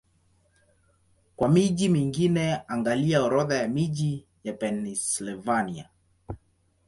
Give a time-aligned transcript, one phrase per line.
[1.35, 5.89] Kwa miji mingine, angalia Orodha ya miji ya Pennsylvania.